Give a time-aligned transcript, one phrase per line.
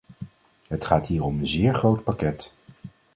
[0.67, 2.53] Het gaat hier om een zeer groot pakket.